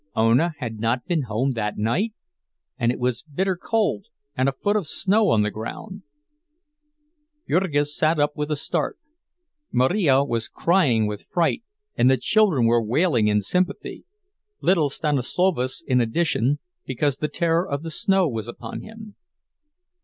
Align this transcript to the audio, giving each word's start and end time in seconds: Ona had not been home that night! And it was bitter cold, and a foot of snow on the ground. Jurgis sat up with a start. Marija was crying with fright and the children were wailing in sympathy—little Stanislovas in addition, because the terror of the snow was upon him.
Ona 0.15 0.55
had 0.57 0.79
not 0.79 1.05
been 1.05 1.25
home 1.29 1.51
that 1.51 1.77
night! 1.77 2.11
And 2.79 2.91
it 2.91 2.97
was 2.97 3.21
bitter 3.21 3.55
cold, 3.55 4.07
and 4.35 4.49
a 4.49 4.51
foot 4.51 4.75
of 4.75 4.87
snow 4.87 5.29
on 5.29 5.43
the 5.43 5.51
ground. 5.51 6.01
Jurgis 7.47 7.95
sat 7.95 8.19
up 8.19 8.35
with 8.35 8.49
a 8.49 8.55
start. 8.55 8.97
Marija 9.71 10.23
was 10.23 10.47
crying 10.47 11.05
with 11.05 11.27
fright 11.29 11.61
and 11.95 12.09
the 12.09 12.17
children 12.17 12.65
were 12.65 12.81
wailing 12.83 13.27
in 13.27 13.41
sympathy—little 13.41 14.89
Stanislovas 14.89 15.83
in 15.85 16.01
addition, 16.01 16.57
because 16.83 17.17
the 17.17 17.27
terror 17.27 17.69
of 17.69 17.83
the 17.83 17.91
snow 17.91 18.27
was 18.27 18.47
upon 18.47 18.81
him. 18.81 19.15